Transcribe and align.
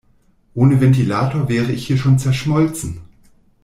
Ohne 0.55 0.81
Ventilator 0.81 1.47
wäre 1.47 1.71
ich 1.71 1.85
hier 1.85 1.97
schon 1.99 2.17
zerschmolzen. 2.17 3.01